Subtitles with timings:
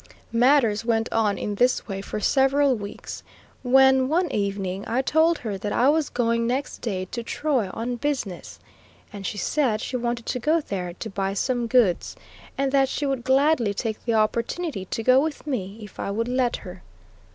[0.33, 3.21] Matters went on in this way for several weeks,
[3.61, 7.97] when one evening I told her that I was going next day to Troy on
[7.97, 8.59] business,
[9.13, 12.15] and she said she wanted to go there to buy some goods,
[12.57, 16.27] and that she would gladly take the opportunity to go with me, if I would
[16.27, 16.81] let her.